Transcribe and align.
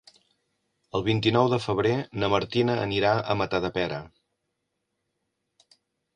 El 0.99 1.03
vint-i-nou 1.07 1.49
de 1.53 1.59
febrer 1.65 1.91
na 2.23 2.31
Martina 2.37 2.79
anirà 2.87 3.13
a 3.19 3.37
Matadepera. 3.43 4.01